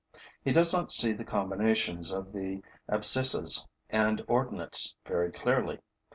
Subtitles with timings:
[0.43, 5.79] He does not see the combinations of the abscissas and ordinates very clearly.